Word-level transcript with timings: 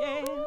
yeah. 0.00 0.39